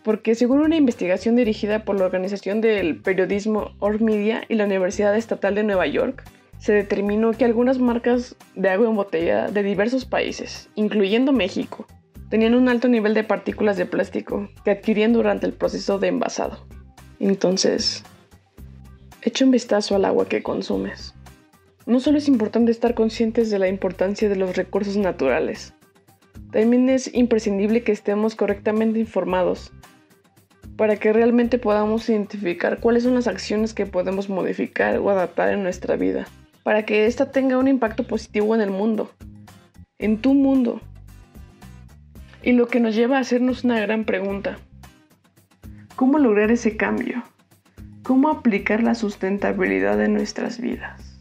Porque 0.04 0.36
según 0.36 0.60
una 0.60 0.76
investigación 0.76 1.34
dirigida 1.34 1.84
por 1.84 1.98
la 1.98 2.04
organización 2.04 2.60
del 2.60 3.02
periodismo 3.02 3.72
Org 3.80 4.00
Media 4.00 4.44
y 4.48 4.54
la 4.54 4.66
Universidad 4.66 5.16
Estatal 5.16 5.56
de 5.56 5.64
Nueva 5.64 5.88
York, 5.88 6.22
se 6.60 6.72
determinó 6.72 7.32
que 7.32 7.46
algunas 7.46 7.80
marcas 7.80 8.36
de 8.54 8.70
agua 8.70 8.86
embotellada 8.86 9.48
de 9.48 9.64
diversos 9.64 10.04
países, 10.04 10.70
incluyendo 10.76 11.32
México, 11.32 11.88
tenían 12.30 12.54
un 12.54 12.68
alto 12.68 12.86
nivel 12.86 13.12
de 13.12 13.24
partículas 13.24 13.76
de 13.76 13.86
plástico 13.86 14.48
que 14.64 14.70
adquirían 14.70 15.14
durante 15.14 15.46
el 15.46 15.52
proceso 15.52 15.98
de 15.98 16.06
envasado. 16.06 16.64
Entonces, 17.18 18.04
echa 19.22 19.44
un 19.44 19.50
vistazo 19.50 19.96
al 19.96 20.04
agua 20.04 20.28
que 20.28 20.44
consumes. 20.44 21.15
No 21.86 22.00
solo 22.00 22.18
es 22.18 22.26
importante 22.26 22.72
estar 22.72 22.94
conscientes 22.94 23.48
de 23.48 23.60
la 23.60 23.68
importancia 23.68 24.28
de 24.28 24.34
los 24.34 24.56
recursos 24.56 24.96
naturales, 24.96 25.72
también 26.50 26.88
es 26.88 27.14
imprescindible 27.14 27.84
que 27.84 27.92
estemos 27.92 28.34
correctamente 28.34 28.98
informados 28.98 29.72
para 30.76 30.96
que 30.96 31.12
realmente 31.12 31.58
podamos 31.58 32.08
identificar 32.08 32.80
cuáles 32.80 33.04
son 33.04 33.14
las 33.14 33.28
acciones 33.28 33.72
que 33.72 33.86
podemos 33.86 34.28
modificar 34.28 34.98
o 34.98 35.10
adaptar 35.10 35.50
en 35.50 35.62
nuestra 35.62 35.94
vida, 35.94 36.26
para 36.64 36.84
que 36.84 37.06
ésta 37.06 37.30
tenga 37.30 37.56
un 37.56 37.68
impacto 37.68 38.04
positivo 38.04 38.54
en 38.54 38.60
el 38.60 38.70
mundo, 38.70 39.12
en 39.98 40.18
tu 40.18 40.34
mundo. 40.34 40.80
Y 42.42 42.52
lo 42.52 42.66
que 42.66 42.80
nos 42.80 42.96
lleva 42.96 43.18
a 43.18 43.20
hacernos 43.20 43.62
una 43.62 43.80
gran 43.80 44.04
pregunta. 44.04 44.58
¿Cómo 45.94 46.18
lograr 46.18 46.50
ese 46.50 46.76
cambio? 46.76 47.22
¿Cómo 48.02 48.28
aplicar 48.28 48.82
la 48.82 48.94
sustentabilidad 48.94 50.02
en 50.04 50.14
nuestras 50.14 50.60
vidas? 50.60 51.15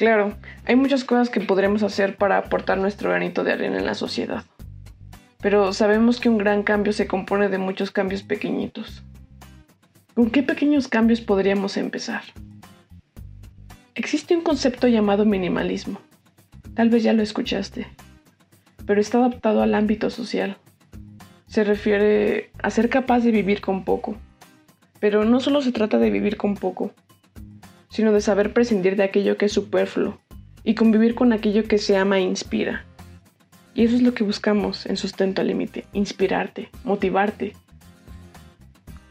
Claro, 0.00 0.32
hay 0.64 0.76
muchas 0.76 1.04
cosas 1.04 1.28
que 1.28 1.42
podremos 1.42 1.82
hacer 1.82 2.16
para 2.16 2.38
aportar 2.38 2.78
nuestro 2.78 3.10
granito 3.10 3.44
de 3.44 3.52
arena 3.52 3.76
en 3.76 3.84
la 3.84 3.92
sociedad. 3.92 4.44
Pero 5.42 5.74
sabemos 5.74 6.20
que 6.20 6.30
un 6.30 6.38
gran 6.38 6.62
cambio 6.62 6.94
se 6.94 7.06
compone 7.06 7.50
de 7.50 7.58
muchos 7.58 7.90
cambios 7.90 8.22
pequeñitos. 8.22 9.02
¿Con 10.14 10.30
qué 10.30 10.42
pequeños 10.42 10.88
cambios 10.88 11.20
podríamos 11.20 11.76
empezar? 11.76 12.22
Existe 13.94 14.34
un 14.34 14.40
concepto 14.40 14.88
llamado 14.88 15.26
minimalismo. 15.26 16.00
Tal 16.72 16.88
vez 16.88 17.02
ya 17.02 17.12
lo 17.12 17.22
escuchaste, 17.22 17.86
pero 18.86 19.02
está 19.02 19.18
adaptado 19.18 19.60
al 19.60 19.74
ámbito 19.74 20.08
social 20.08 20.56
se 21.46 21.62
refiere 21.62 22.52
a 22.62 22.70
ser 22.70 22.88
capaz 22.88 23.20
de 23.20 23.32
vivir 23.32 23.60
con 23.60 23.84
poco. 23.84 24.16
Pero 24.98 25.26
no 25.26 25.40
solo 25.40 25.60
se 25.60 25.72
trata 25.72 25.98
de 25.98 26.08
vivir 26.08 26.38
con 26.38 26.54
poco, 26.54 26.94
sino 27.90 28.12
de 28.12 28.20
saber 28.20 28.54
prescindir 28.54 28.96
de 28.96 29.02
aquello 29.02 29.36
que 29.36 29.46
es 29.46 29.52
superfluo 29.52 30.18
y 30.64 30.74
convivir 30.74 31.14
con 31.14 31.32
aquello 31.32 31.64
que 31.64 31.78
se 31.78 31.96
ama 31.96 32.18
e 32.18 32.22
inspira. 32.22 32.84
Y 33.74 33.84
eso 33.84 33.96
es 33.96 34.02
lo 34.02 34.14
que 34.14 34.24
buscamos 34.24 34.86
en 34.86 34.96
Sustento 34.96 35.42
al 35.42 35.48
Límite, 35.48 35.84
inspirarte, 35.92 36.70
motivarte. 36.84 37.54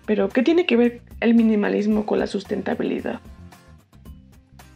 Pero, 0.05 0.29
¿qué 0.29 0.43
tiene 0.43 0.65
que 0.65 0.75
ver 0.75 1.01
el 1.19 1.35
minimalismo 1.35 2.05
con 2.05 2.19
la 2.19 2.27
sustentabilidad? 2.27 3.21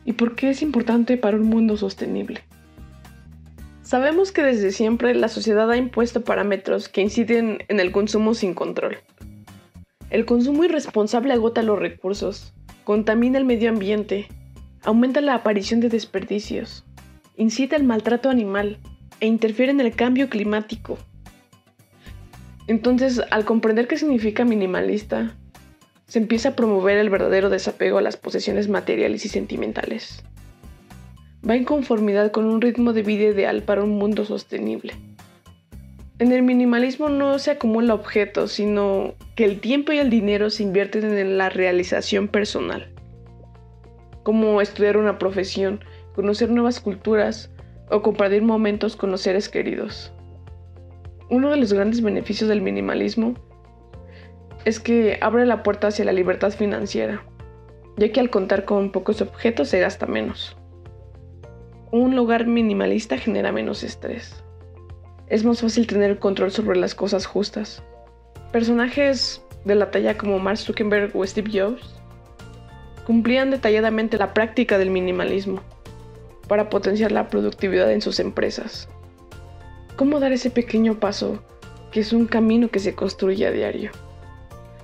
¿Y 0.06 0.14
por 0.14 0.36
qué 0.36 0.50
es 0.50 0.62
importante 0.62 1.18
para 1.18 1.38
un 1.38 1.50
mundo 1.50 1.78
sostenible? 1.78 2.42
Sabemos 3.82 4.32
que 4.32 4.44
desde 4.44 4.72
siempre 4.72 5.14
la 5.16 5.28
sociedad 5.28 5.70
ha 5.70 5.78
impuesto 5.78 6.24
parámetros 6.24 6.90
que 6.90 7.02
inciden 7.02 7.60
en 7.68 7.80
el 7.80 7.92
consumo 7.92 8.34
sin 8.34 8.54
control. 8.54 8.98
El 10.10 10.26
consumo 10.26 10.64
irresponsable 10.64 11.34
agota 11.34 11.62
los 11.64 11.80
recursos, 11.80 12.54
contamina 12.84 13.38
el 13.38 13.46
medio 13.46 13.70
ambiente, 13.70 14.28
aumenta 14.84 15.22
la 15.22 15.36
aparición 15.36 15.80
de 15.80 15.90
desperdicios, 15.90 16.86
incita 17.38 17.76
el 17.76 17.84
maltrato 17.84 18.30
animal 18.30 18.80
e 19.20 19.28
interfiere 19.28 19.72
en 19.72 19.80
el 19.80 19.96
cambio 19.96 20.30
climático. 20.30 20.98
Entonces, 22.68 23.22
al 23.32 23.46
comprender 23.46 23.88
qué 23.88 23.98
significa 23.98 24.46
minimalista, 24.46 25.36
se 26.08 26.20
empieza 26.20 26.50
a 26.50 26.56
promover 26.56 26.98
el 26.98 27.10
verdadero 27.10 27.50
desapego 27.50 27.98
a 27.98 28.02
las 28.02 28.18
posesiones 28.18 28.70
materiales 28.70 29.26
y 29.26 29.30
sentimentales 29.30 30.24
va 31.48 31.56
en 31.56 31.66
conformidad 31.66 32.32
con 32.32 32.46
un 32.46 32.62
ritmo 32.62 32.94
de 32.94 33.04
vida 33.04 33.26
ideal 33.26 33.64
para 33.64 33.84
un 33.84 33.98
mundo 33.98 34.26
sostenible. 34.26 34.94
En 36.24 36.32
el 36.32 36.42
minimalismo 36.42 37.10
no 37.10 37.38
se 37.38 37.52
acumula 37.52 37.94
objetos, 37.94 38.54
sino 38.54 39.14
que 39.36 39.44
el 39.44 39.60
tiempo 39.60 39.92
y 39.92 39.98
el 39.98 40.10
dinero 40.10 40.50
se 40.50 40.64
invierten 40.64 41.18
en 41.18 41.38
la 41.38 41.50
realización 41.50 42.30
personal, 42.30 42.88
como 44.24 44.62
estudiar 44.62 44.96
una 44.96 45.20
profesión, 45.20 45.84
conocer 46.16 46.50
nuevas 46.50 46.80
culturas 46.80 47.52
o 47.92 48.02
compartir 48.02 48.42
momentos 48.42 48.96
con 48.96 49.12
los 49.12 49.20
seres 49.20 49.50
queridos. 49.50 50.14
Uno 51.30 51.50
de 51.50 51.58
los 51.58 51.74
grandes 51.74 52.02
beneficios 52.02 52.50
del 52.50 52.62
minimalismo 52.62 53.34
es 54.64 54.80
que 54.80 55.18
abre 55.20 55.46
la 55.46 55.62
puerta 55.62 55.88
hacia 55.88 56.06
la 56.06 56.14
libertad 56.14 56.52
financiera, 56.52 57.22
ya 57.98 58.14
que 58.14 58.22
al 58.22 58.30
contar 58.30 58.64
con 58.64 58.94
pocos 58.94 59.22
objetos 59.22 59.68
se 59.68 59.82
gasta 59.82 60.06
menos. 60.06 60.56
Un 61.92 62.16
lugar 62.16 62.48
minimalista 62.48 63.18
genera 63.18 63.52
menos 63.52 63.84
estrés. 63.84 64.43
Es 65.28 65.44
más 65.44 65.62
fácil 65.62 65.88
tener 65.88 66.20
control 66.20 66.52
sobre 66.52 66.78
las 66.78 66.96
cosas 66.96 67.26
justas. 67.26 67.84
Personajes 68.52 69.42
de 69.66 69.76
la 69.76 69.92
talla 69.92 70.18
como 70.18 70.40
Mark 70.40 70.58
Zuckerberg 70.58 71.16
o 71.16 71.26
Steve 71.26 71.50
Jobs 71.52 71.96
cumplían 73.06 73.52
detalladamente 73.52 74.18
la 74.18 74.34
práctica 74.34 74.78
del 74.78 74.90
minimalismo 74.90 75.62
para 76.48 76.70
potenciar 76.70 77.12
la 77.12 77.30
productividad 77.30 77.92
en 77.92 78.02
sus 78.02 78.20
empresas. 78.20 78.90
¿Cómo 79.96 80.20
dar 80.20 80.32
ese 80.32 80.50
pequeño 80.50 81.00
paso 81.00 81.44
que 81.92 82.00
es 82.00 82.14
un 82.14 82.26
camino 82.26 82.70
que 82.70 82.80
se 82.80 82.96
construye 82.96 83.46
a 83.48 83.52
diario? 83.52 83.92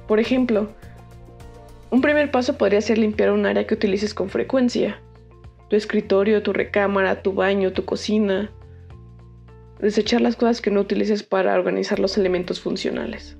Por 0.08 0.20
ejemplo, 0.20 0.70
un 1.92 2.02
primer 2.02 2.32
paso 2.32 2.58
podría 2.58 2.82
ser 2.82 2.98
limpiar 2.98 3.32
un 3.32 3.46
área 3.46 3.68
que 3.68 3.74
utilices 3.74 4.14
con 4.14 4.30
frecuencia 4.30 5.02
tu 5.70 5.76
escritorio, 5.76 6.42
tu 6.44 6.52
recámara, 6.52 7.22
tu 7.22 7.34
baño, 7.34 7.72
tu 7.72 7.86
cocina. 7.86 8.52
Desechar 9.80 10.22
las 10.22 10.36
cosas 10.36 10.62
que 10.62 10.72
no 10.72 10.82
utilices 10.82 11.24
para 11.24 11.54
organizar 11.56 12.00
los 12.00 12.18
elementos 12.18 12.60
funcionales. 12.60 13.38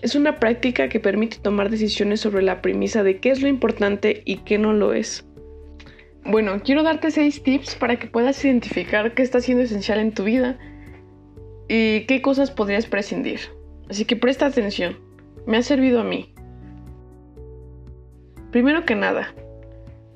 Es 0.00 0.14
una 0.14 0.40
práctica 0.40 0.88
que 0.88 1.00
permite 1.00 1.38
tomar 1.38 1.70
decisiones 1.70 2.20
sobre 2.20 2.42
la 2.42 2.60
premisa 2.60 3.02
de 3.02 3.20
qué 3.20 3.30
es 3.30 3.40
lo 3.40 3.48
importante 3.48 4.22
y 4.24 4.38
qué 4.38 4.58
no 4.58 4.72
lo 4.72 4.92
es. 4.92 5.24
Bueno, 6.24 6.60
quiero 6.64 6.82
darte 6.82 7.10
seis 7.10 7.42
tips 7.42 7.74
para 7.74 7.96
que 7.96 8.06
puedas 8.06 8.44
identificar 8.44 9.14
qué 9.14 9.22
está 9.22 9.40
siendo 9.40 9.64
esencial 9.64 9.98
en 9.98 10.12
tu 10.12 10.24
vida 10.24 10.58
y 11.68 12.06
qué 12.06 12.22
cosas 12.22 12.50
podrías 12.50 12.86
prescindir. 12.86 13.40
Así 13.88 14.04
que 14.04 14.16
presta 14.16 14.46
atención, 14.46 14.98
me 15.46 15.56
ha 15.56 15.62
servido 15.62 16.00
a 16.00 16.04
mí. 16.04 16.32
Primero 18.52 18.84
que 18.84 18.94
nada, 18.94 19.34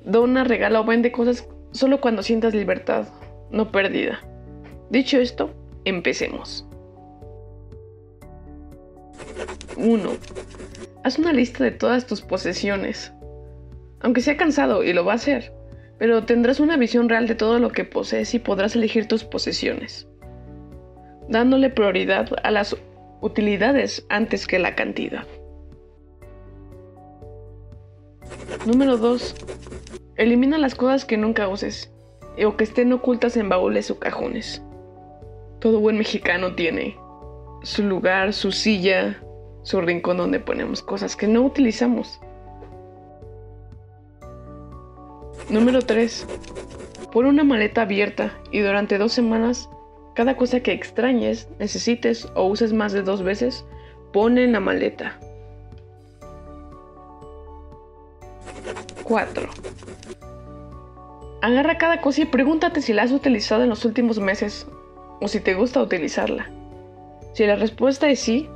dona, 0.05 0.43
regala 0.43 0.79
o 0.79 0.85
vende 0.85 1.11
cosas 1.11 1.49
solo 1.71 1.99
cuando 1.99 2.23
sientas 2.23 2.53
libertad, 2.53 3.07
no 3.51 3.71
pérdida. 3.71 4.19
Dicho 4.89 5.17
esto, 5.17 5.51
empecemos. 5.85 6.65
1. 9.77 10.09
Haz 11.03 11.19
una 11.19 11.33
lista 11.33 11.63
de 11.63 11.71
todas 11.71 12.07
tus 12.07 12.21
posesiones. 12.21 13.13
Aunque 13.99 14.21
sea 14.21 14.37
cansado, 14.37 14.83
y 14.83 14.93
lo 14.93 15.05
va 15.05 15.13
a 15.13 15.15
hacer, 15.15 15.53
pero 15.97 16.23
tendrás 16.23 16.59
una 16.59 16.77
visión 16.77 17.09
real 17.09 17.27
de 17.27 17.35
todo 17.35 17.59
lo 17.59 17.71
que 17.71 17.85
posees 17.85 18.33
y 18.33 18.39
podrás 18.39 18.75
elegir 18.75 19.07
tus 19.07 19.23
posesiones, 19.23 20.07
dándole 21.27 21.69
prioridad 21.69 22.29
a 22.43 22.51
las 22.51 22.75
utilidades 23.21 24.05
antes 24.09 24.45
que 24.45 24.59
la 24.59 24.75
cantidad. 24.75 25.25
Número 28.65 28.97
2. 28.97 29.35
Elimina 30.15 30.57
las 30.57 30.75
cosas 30.75 31.05
que 31.05 31.17
nunca 31.17 31.47
uses 31.47 31.91
o 32.45 32.55
que 32.55 32.63
estén 32.63 32.93
ocultas 32.93 33.37
en 33.37 33.49
baúles 33.49 33.89
o 33.91 33.99
cajones. 33.99 34.61
Todo 35.59 35.79
buen 35.79 35.97
mexicano 35.97 36.55
tiene 36.55 36.97
su 37.63 37.83
lugar, 37.83 38.33
su 38.33 38.51
silla, 38.51 39.21
su 39.63 39.81
rincón 39.81 40.17
donde 40.17 40.39
ponemos 40.39 40.81
cosas 40.81 41.15
que 41.15 41.27
no 41.27 41.41
utilizamos. 41.41 42.19
Número 45.49 45.81
3. 45.81 46.27
Pon 47.11 47.25
una 47.25 47.43
maleta 47.43 47.81
abierta 47.81 48.37
y 48.51 48.59
durante 48.59 48.97
dos 48.97 49.13
semanas, 49.13 49.69
cada 50.13 50.35
cosa 50.35 50.59
que 50.59 50.73
extrañes, 50.73 51.49
necesites 51.57 52.27
o 52.35 52.47
uses 52.47 52.73
más 52.73 52.91
de 52.91 53.01
dos 53.01 53.23
veces, 53.23 53.65
pone 54.13 54.43
en 54.43 54.51
la 54.51 54.59
maleta. 54.59 55.19
4. 59.03 59.49
Agarra 61.47 61.77
cada 61.77 62.01
cosa 62.01 62.23
y 62.23 62.25
pregúntate 62.25 62.81
si 62.81 62.91
la 62.91 63.03
has 63.03 63.11
utilizado 63.13 63.63
en 63.63 63.69
los 63.69 63.85
últimos 63.85 64.19
meses 64.19 64.67
o 65.21 65.29
si 65.29 65.39
te 65.39 65.53
gusta 65.53 65.81
utilizarla. 65.81 66.51
Si 67.31 67.45
la 67.45 67.55
respuesta 67.55 68.09
es 68.09 68.19
sí, 68.19 68.49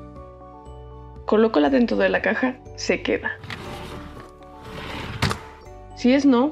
colócala 1.25 1.69
dentro 1.69 1.95
de 1.95 2.09
la 2.09 2.21
caja, 2.21 2.57
se 2.75 3.01
queda. 3.01 3.31
Si 5.95 6.13
es 6.13 6.25
no, 6.25 6.51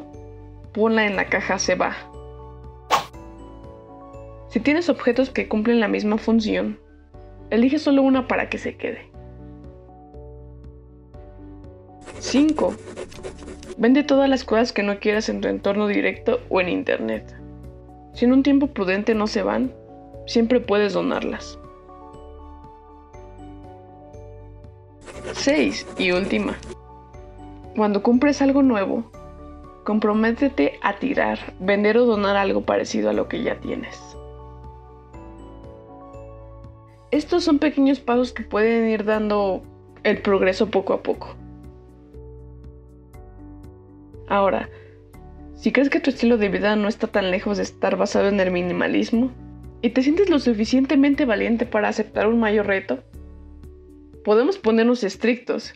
ponla 0.71 1.05
en 1.05 1.17
la 1.17 1.25
caja, 1.25 1.59
se 1.59 1.75
va. 1.75 1.93
Si 4.47 4.61
tienes 4.61 4.87
objetos 4.87 5.31
que 5.31 5.49
cumplen 5.49 5.81
la 5.81 5.89
misma 5.89 6.17
función, 6.17 6.79
elige 7.49 7.79
solo 7.79 8.01
una 8.01 8.29
para 8.29 8.47
que 8.47 8.59
se 8.59 8.77
quede. 8.77 9.11
5. 12.19 12.75
Vende 13.79 14.03
todas 14.03 14.29
las 14.29 14.43
cosas 14.43 14.73
que 14.73 14.83
no 14.83 14.99
quieras 14.99 15.29
en 15.29 15.39
tu 15.39 15.47
entorno 15.47 15.87
directo 15.87 16.41
o 16.49 16.59
en 16.59 16.67
internet. 16.67 17.33
Si 18.13 18.25
en 18.25 18.33
un 18.33 18.43
tiempo 18.43 18.67
prudente 18.67 19.15
no 19.15 19.25
se 19.25 19.41
van, 19.41 19.73
siempre 20.27 20.59
puedes 20.59 20.91
donarlas. 20.91 21.57
6. 25.31 25.87
Y 25.97 26.11
última. 26.11 26.57
Cuando 27.77 28.03
compres 28.03 28.41
algo 28.41 28.63
nuevo, 28.63 29.09
comprométete 29.85 30.73
a 30.81 30.99
tirar, 30.99 31.39
vender 31.61 31.99
o 31.99 32.05
donar 32.05 32.35
algo 32.35 32.63
parecido 32.65 33.09
a 33.09 33.13
lo 33.13 33.29
que 33.29 33.43
ya 33.43 33.61
tienes. 33.61 33.97
Estos 37.11 37.45
son 37.45 37.59
pequeños 37.59 38.01
pasos 38.01 38.33
que 38.33 38.43
pueden 38.43 38.89
ir 38.89 39.05
dando 39.05 39.63
el 40.03 40.21
progreso 40.21 40.69
poco 40.69 40.91
a 40.91 41.01
poco. 41.01 41.37
Ahora, 44.29 44.69
si 45.55 45.73
crees 45.73 45.89
que 45.89 45.99
tu 45.99 46.11
estilo 46.11 46.37
de 46.37 46.49
vida 46.49 46.75
no 46.75 46.87
está 46.87 47.07
tan 47.07 47.31
lejos 47.31 47.57
de 47.57 47.63
estar 47.63 47.97
basado 47.97 48.29
en 48.29 48.39
el 48.39 48.51
minimalismo 48.51 49.31
y 49.81 49.89
te 49.89 50.03
sientes 50.03 50.29
lo 50.29 50.39
suficientemente 50.39 51.25
valiente 51.25 51.65
para 51.65 51.89
aceptar 51.89 52.27
un 52.27 52.39
mayor 52.39 52.67
reto, 52.67 53.03
podemos 54.23 54.57
ponernos 54.57 55.03
estrictos. 55.03 55.73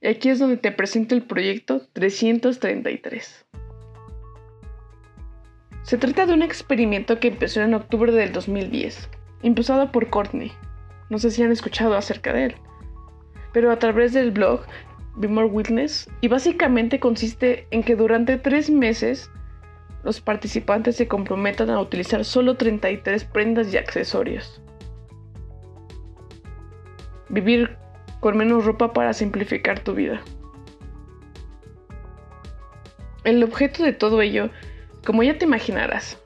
Y 0.00 0.06
aquí 0.08 0.28
es 0.28 0.38
donde 0.38 0.56
te 0.56 0.70
presento 0.70 1.16
el 1.16 1.24
proyecto 1.24 1.82
333. 1.92 3.46
Se 5.82 5.98
trata 5.98 6.26
de 6.26 6.34
un 6.34 6.42
experimento 6.42 7.18
que 7.18 7.28
empezó 7.28 7.62
en 7.62 7.74
octubre 7.74 8.12
del 8.12 8.32
2010, 8.32 9.10
impulsado 9.42 9.90
por 9.90 10.08
Courtney. 10.08 10.52
No 11.10 11.18
sé 11.18 11.32
si 11.32 11.42
han 11.42 11.50
escuchado 11.50 11.96
acerca 11.96 12.32
de 12.32 12.44
él. 12.44 12.54
Pero 13.52 13.72
a 13.72 13.78
través 13.78 14.12
del 14.12 14.30
blog 14.30 14.60
Be 15.18 15.26
More 15.26 15.48
Witness, 15.48 16.08
y 16.20 16.28
básicamente 16.28 17.00
consiste 17.00 17.66
en 17.72 17.82
que 17.82 17.96
durante 17.96 18.38
tres 18.38 18.70
meses 18.70 19.30
los 20.04 20.20
participantes 20.20 20.94
se 20.94 21.08
comprometan 21.08 21.70
a 21.70 21.80
utilizar 21.80 22.24
solo 22.24 22.56
33 22.56 23.24
prendas 23.24 23.74
y 23.74 23.76
accesorios. 23.76 24.62
Vivir 27.28 27.76
con 28.20 28.36
menos 28.36 28.64
ropa 28.64 28.92
para 28.92 29.12
simplificar 29.12 29.80
tu 29.80 29.94
vida. 29.94 30.20
El 33.24 33.42
objeto 33.42 33.82
de 33.82 33.92
todo 33.92 34.22
ello, 34.22 34.50
como 35.04 35.24
ya 35.24 35.36
te 35.36 35.44
imaginarás, 35.44 36.22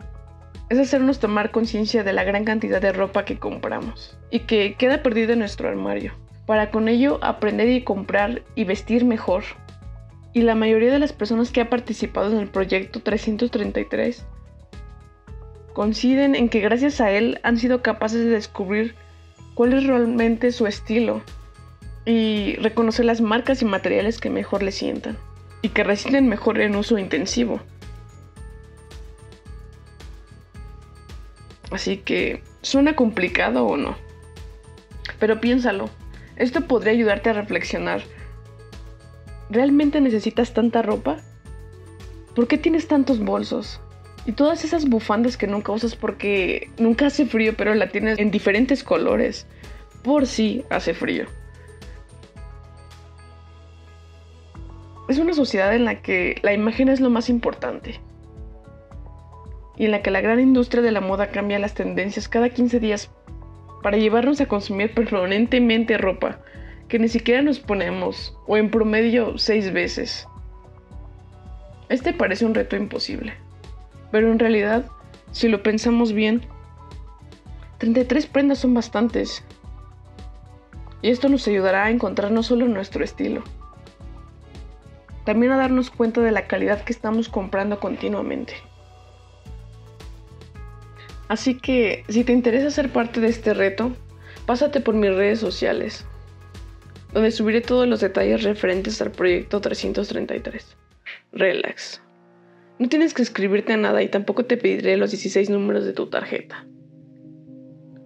es 0.69 0.79
hacernos 0.79 1.19
tomar 1.19 1.51
conciencia 1.51 2.05
de 2.05 2.13
la 2.13 2.25
gran 2.25 2.45
cantidad 2.45 2.81
de 2.81 2.93
ropa 2.93 3.25
que 3.25 3.39
compramos 3.39 4.19
y 4.31 4.41
que 4.41 4.75
queda 4.75 5.03
perdida 5.03 5.33
en 5.33 5.39
nuestro 5.39 5.69
armario, 5.69 6.13
para 6.53 6.71
con 6.71 6.91
ello 6.91 7.19
aprender 7.23 7.71
y 7.71 7.83
comprar 7.83 8.43
y 8.55 8.65
vestir 8.65 9.07
mejor. 9.07 9.43
Y 10.35 10.43
la 10.43 10.55
mayoría 10.55 10.93
de 10.93 10.99
las 10.99 11.15
personas 11.15 11.51
que 11.51 11.63
ha 11.63 11.71
participado 11.71 12.31
en 12.31 12.41
el 12.41 12.49
proyecto 12.49 13.01
333 13.01 14.23
coinciden 15.73 16.35
en 16.35 16.51
que 16.51 16.61
gracias 16.61 17.01
a 17.01 17.11
él 17.11 17.41
han 17.43 17.57
sido 17.57 17.81
capaces 17.81 18.27
de 18.27 18.33
descubrir 18.33 18.95
cuál 19.55 19.73
es 19.73 19.87
realmente 19.87 20.53
su 20.53 20.67
estilo 20.67 21.23
y 22.05 22.57
reconocer 22.57 23.07
las 23.07 23.23
marcas 23.23 23.63
y 23.63 23.65
materiales 23.65 24.19
que 24.19 24.29
mejor 24.29 24.63
le 24.63 24.73
sientan 24.73 25.17
y 25.63 25.71
que 25.71 25.85
residen 25.85 26.29
mejor 26.29 26.61
en 26.61 26.77
uso 26.77 26.99
intensivo. 26.99 27.63
Así 31.71 31.97
que, 31.97 32.43
¿suena 32.61 32.95
complicado 32.95 33.65
o 33.65 33.79
no? 33.79 33.97
Pero 35.19 35.41
piénsalo, 35.41 35.89
esto 36.37 36.63
podría 36.63 36.93
ayudarte 36.93 37.31
a 37.31 37.35
reflexionar. 37.35 38.03
¿Realmente 39.51 40.01
necesitas 40.01 40.55
tanta 40.55 40.83
ropa? 40.83 41.19
¿Por 42.35 42.49
qué 42.49 42.57
tienes 42.57 42.89
tantos 42.89 43.21
bolsos? 43.21 43.81
Y 44.25 44.33
todas 44.33 44.65
esas 44.65 44.89
bufandas 44.89 45.37
que 45.37 45.47
nunca 45.47 45.73
usas 45.73 45.97
porque 45.97 46.71
nunca 46.79 47.07
hace 47.07 47.27
frío, 47.27 47.55
pero 47.57 47.75
la 47.75 47.89
tienes 47.89 48.19
en 48.19 48.31
diferentes 48.31 48.85
colores. 48.85 49.47
Por 50.03 50.27
si 50.27 50.65
hace 50.71 50.95
frío. 50.95 51.27
Es 55.09 55.19
una 55.19 55.35
sociedad 55.35 55.75
en 55.75 55.85
la 55.85 56.01
que 56.01 56.37
la 56.43 56.55
imagen 56.55 56.89
es 56.89 57.01
lo 57.01 57.11
más 57.11 57.29
importante. 57.29 58.01
Y 59.77 59.85
en 59.85 59.91
la 59.91 60.03
que 60.03 60.11
la 60.11 60.21
gran 60.21 60.41
industria 60.41 60.83
de 60.83 60.93
la 60.93 61.01
moda 61.01 61.29
cambia 61.29 61.59
las 61.59 61.75
tendencias 61.75 62.29
cada 62.29 62.49
15 62.49 62.81
días 62.81 63.11
para 63.83 63.97
llevarnos 63.97 64.41
a 64.41 64.47
consumir 64.47 64.95
permanentemente 64.95 65.99
ropa 65.99 66.39
que 66.89 66.99
ni 66.99 67.09
siquiera 67.09 67.43
nos 67.43 67.59
ponemos, 67.59 68.37
o 68.47 68.57
en 68.57 68.71
promedio 68.71 69.39
6 69.39 69.73
veces. 69.73 70.29
Este 71.89 72.13
parece 72.13 72.45
un 72.45 72.55
reto 72.55 72.77
imposible, 72.77 73.35
pero 74.11 74.31
en 74.31 74.39
realidad, 74.39 74.85
si 75.31 75.49
lo 75.49 75.63
pensamos 75.63 76.13
bien, 76.13 76.43
33 77.79 78.27
prendas 78.27 78.59
son 78.59 78.75
bastantes. 78.75 79.43
Y 81.01 81.11
esto 81.11 81.29
nos 81.29 81.49
ayudará 81.49 81.85
a 81.85 81.91
encontrar 81.91 82.31
no 82.31 82.43
solo 82.43 82.69
nuestro 82.69 83.03
estilo, 83.03 83.43
también 85.25 85.53
a 85.53 85.57
darnos 85.57 85.91
cuenta 85.91 86.21
de 86.21 86.31
la 86.31 86.47
calidad 86.47 86.83
que 86.83 86.93
estamos 86.93 87.29
comprando 87.29 87.81
continuamente. 87.81 88.55
Así 91.33 91.55
que 91.55 92.05
si 92.11 92.25
te 92.25 92.35
interesa 92.35 92.71
ser 92.71 92.91
parte 92.91 93.19
de 93.19 93.29
este 93.29 93.55
reto, 93.55 93.97
pásate 94.45 94.83
por 94.83 94.95
mis 94.95 95.15
redes 95.15 95.39
sociales, 95.39 96.05
donde 97.15 97.31
subiré 97.31 97.63
todos 97.63 97.89
los 97.89 98.01
detalles 98.01 98.43
referentes 98.43 99.01
al 99.01 99.13
proyecto 99.13 99.59
333. 99.59 100.77
Relax. 101.33 102.03
No 102.79 102.87
tienes 102.91 103.15
que 103.15 103.23
escribirte 103.23 103.73
a 103.73 103.79
nada 103.79 104.03
y 104.03 104.11
tampoco 104.11 104.45
te 104.45 104.59
pediré 104.59 104.99
los 104.99 105.13
16 105.13 105.49
números 105.49 105.87
de 105.87 105.95
tu 105.95 106.09
tarjeta. 106.09 106.67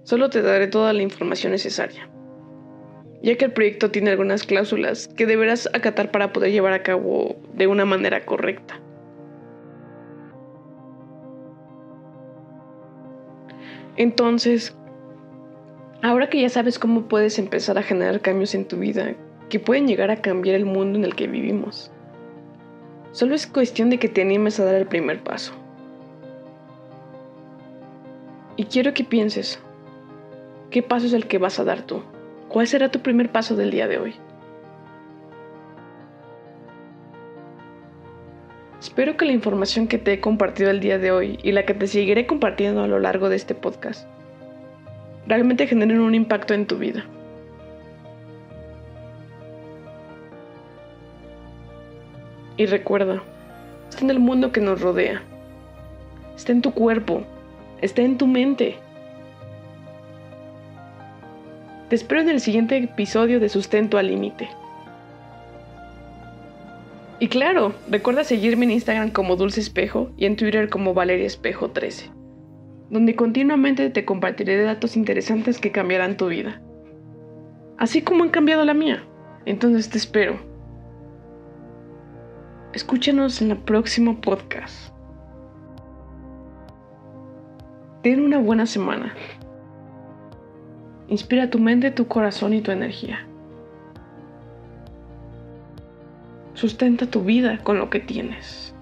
Solo 0.05 0.31
te 0.31 0.41
daré 0.41 0.69
toda 0.69 0.93
la 0.93 1.03
información 1.03 1.51
necesaria 1.51 2.09
ya 3.23 3.37
que 3.37 3.47
el 3.47 3.53
proyecto 3.53 3.91
tiene 3.91 4.11
algunas 4.11 4.45
cláusulas 4.45 5.09
que 5.09 5.27
deberás 5.27 5.69
acatar 5.73 6.12
para 6.12 6.33
poder 6.33 6.53
llevar 6.53 6.75
a 6.75 6.85
cabo 6.85 7.35
de 7.55 7.67
una 7.67 7.85
manera 7.85 8.25
correcta. 8.25 8.81
Entonces, 13.97 14.77
ahora 16.03 16.29
que 16.29 16.41
ya 16.41 16.49
sabes 16.49 16.79
cómo 16.79 17.09
puedes 17.09 17.39
empezar 17.39 17.79
a 17.79 17.83
generar 17.83 18.21
cambios 18.21 18.55
en 18.55 18.67
tu 18.67 18.79
vida 18.79 19.15
que 19.49 19.61
pueden 19.61 19.87
llegar 19.87 20.11
a 20.11 20.21
cambiar 20.21 20.57
el 20.57 20.67
mundo 20.67 20.99
en 20.99 21.05
el 21.05 21.15
que 21.15 21.27
vivimos, 21.27 21.91
solo 23.13 23.35
es 23.35 23.47
cuestión 23.47 23.91
de 23.91 23.99
que 23.99 24.09
te 24.09 24.23
animes 24.23 24.61
a 24.61 24.65
dar 24.65 24.75
el 24.75 24.87
primer 24.87 25.23
paso. 25.23 25.53
Y 28.57 28.65
quiero 28.65 28.93
que 28.95 29.05
pienses, 29.05 29.59
¿qué 30.71 30.83
paso 30.83 31.07
es 31.07 31.13
el 31.13 31.27
que 31.27 31.39
vas 31.39 31.59
a 31.59 31.65
dar 31.65 31.83
tú? 31.83 32.03
¿Cuál 32.49 32.67
será 32.67 32.91
tu 32.91 33.01
primer 33.01 33.31
paso 33.31 33.57
del 33.57 33.71
día 33.71 33.87
de 33.87 33.99
hoy? 33.99 34.15
Espero 38.87 39.16
que 39.16 39.25
la 39.25 39.33
información 39.33 39.88
que 39.88 39.99
te 39.99 40.12
he 40.12 40.20
compartido 40.20 40.70
el 40.70 40.79
día 40.79 40.96
de 40.96 41.11
hoy 41.11 41.40
y 41.42 41.51
la 41.51 41.66
que 41.66 41.75
te 41.75 41.88
seguiré 41.88 42.25
compartiendo 42.25 42.85
a 42.85 42.87
lo 42.87 43.01
largo 43.01 43.29
de 43.29 43.35
este 43.35 43.53
podcast 43.53 44.07
realmente 45.27 45.66
generen 45.66 45.99
un 45.99 46.14
impacto 46.14 46.55
en 46.55 46.66
tu 46.68 46.79
vida. 46.79 47.05
Y 52.57 52.66
recuerda, 52.66 53.25
está 53.88 54.05
en 54.05 54.11
el 54.11 54.20
mundo 54.20 54.53
que 54.53 54.61
nos 54.61 54.81
rodea, 54.81 55.20
está 56.37 56.53
en 56.53 56.62
tu 56.62 56.72
cuerpo, 56.72 57.25
está 57.83 58.03
en 58.03 58.16
tu 58.16 58.29
mente. 58.29 58.77
Te 61.88 61.96
espero 61.96 62.20
en 62.20 62.29
el 62.29 62.40
siguiente 62.40 62.77
episodio 62.77 63.40
de 63.40 63.49
Sustento 63.49 63.99
al 63.99 64.07
Límite. 64.07 64.49
Y 67.19 67.29
claro, 67.29 67.73
recuerda 67.91 68.25
seguirme 68.25 68.67
en 68.67 68.73
Instagram 68.73 69.11
como 69.11 69.37
Dulce 69.37 69.61
Espejo 69.61 70.11
y 70.19 70.27
en 70.27 70.37
Twitter 70.37 70.69
como 70.69 70.93
Valeria 70.93 71.27
Espejo 71.27 71.71
13, 71.71 72.11
donde 72.91 73.17
continuamente 73.17 73.89
te 73.89 74.05
compartiré 74.05 74.63
datos 74.63 74.97
interesantes 74.97 75.59
que 75.59 75.73
cambiarán 75.73 76.19
tu 76.19 76.29
vida. 76.29 76.61
Así 77.79 78.03
como 78.03 78.23
han 78.23 78.31
cambiado 78.31 78.65
la 78.65 78.75
mía. 78.75 79.03
Entonces 79.47 79.89
te 79.89 79.97
espero. 79.97 80.39
Escúchanos 82.75 83.41
en 83.41 83.53
el 83.53 83.59
próximo 83.59 84.21
podcast. 84.21 84.93
Ten 88.03 88.21
una 88.21 88.39
buena 88.39 88.67
semana. 88.67 89.15
Inspira 91.09 91.49
tu 91.49 91.59
mente, 91.59 91.91
tu 91.91 92.07
corazón 92.09 92.53
y 92.53 92.61
tu 92.61 92.73
energía. 92.73 93.27
Sustenta 96.57 97.07
tu 97.07 97.23
vida 97.23 97.59
con 97.59 97.79
lo 97.79 97.90
que 97.90 98.01
tienes. 98.01 98.73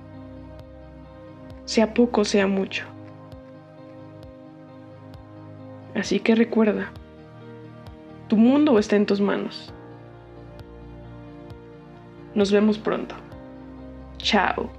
Sea 1.64 1.92
poco, 1.92 2.24
sea 2.24 2.46
mucho. 2.46 2.84
Así 5.96 6.20
que 6.20 6.37
recuerda, 6.37 6.92
tu 8.28 8.37
mundo 8.37 8.78
está 8.78 8.94
en 8.94 9.06
tus 9.06 9.20
manos. 9.20 9.72
Nos 12.37 12.52
vemos 12.52 12.78
pronto. 12.78 13.16
Chao. 14.18 14.70